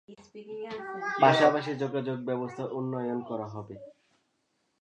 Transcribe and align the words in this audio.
পাশাপাশি 1.21 1.71
যোগাযোগ 1.75 2.17
ব্যবস্থার 2.25 2.69
উন্নয়ন 2.71 3.19
করা 3.29 3.47
হবে। 3.47 3.75